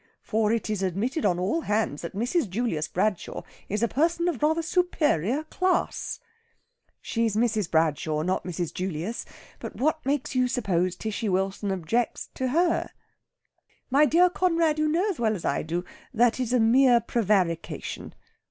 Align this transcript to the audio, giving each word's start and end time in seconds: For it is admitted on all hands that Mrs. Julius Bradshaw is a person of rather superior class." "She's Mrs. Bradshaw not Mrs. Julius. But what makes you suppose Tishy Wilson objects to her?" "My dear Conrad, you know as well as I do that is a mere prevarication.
For 0.23 0.51
it 0.51 0.67
is 0.67 0.81
admitted 0.81 1.27
on 1.27 1.37
all 1.37 1.61
hands 1.61 2.01
that 2.01 2.15
Mrs. 2.15 2.49
Julius 2.49 2.87
Bradshaw 2.87 3.43
is 3.69 3.83
a 3.83 3.87
person 3.87 4.27
of 4.27 4.41
rather 4.41 4.63
superior 4.63 5.43
class." 5.43 6.19
"She's 7.03 7.35
Mrs. 7.35 7.69
Bradshaw 7.69 8.23
not 8.23 8.43
Mrs. 8.43 8.73
Julius. 8.73 9.25
But 9.59 9.75
what 9.75 10.03
makes 10.03 10.33
you 10.33 10.47
suppose 10.47 10.95
Tishy 10.95 11.29
Wilson 11.29 11.71
objects 11.71 12.29
to 12.33 12.47
her?" 12.47 12.89
"My 13.91 14.07
dear 14.07 14.31
Conrad, 14.31 14.79
you 14.79 14.87
know 14.87 15.07
as 15.07 15.19
well 15.19 15.35
as 15.35 15.45
I 15.45 15.61
do 15.61 15.85
that 16.15 16.39
is 16.39 16.51
a 16.51 16.59
mere 16.59 16.99
prevarication. 16.99 18.15